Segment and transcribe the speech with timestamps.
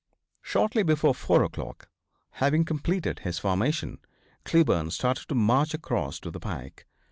[0.41, 1.87] Shortly before 4 o'clock,
[2.41, 3.99] having completed his formation,
[4.45, 6.87] Cleburne started to march across to the pike.